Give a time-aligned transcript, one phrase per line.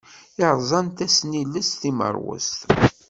[0.41, 2.59] Yerzan tasnilest timerwest.